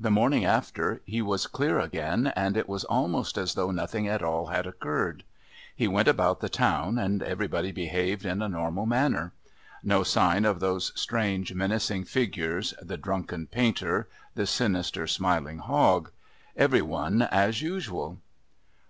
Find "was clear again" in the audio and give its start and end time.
1.20-2.32